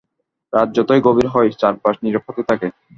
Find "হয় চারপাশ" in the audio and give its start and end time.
1.27-1.95